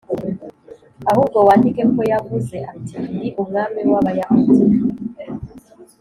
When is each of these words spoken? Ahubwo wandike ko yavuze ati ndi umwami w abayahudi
Ahubwo 1.11 1.37
wandike 1.47 1.83
ko 1.93 2.01
yavuze 2.11 2.57
ati 2.73 2.95
ndi 3.13 3.27
umwami 3.41 3.81
w 3.91 3.93
abayahudi 3.99 4.63